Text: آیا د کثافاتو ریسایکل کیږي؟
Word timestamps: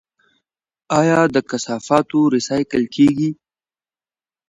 آیا 0.99 1.19
د 1.33 1.37
کثافاتو 1.49 2.19
ریسایکل 2.35 2.83
کیږي؟ 2.95 3.29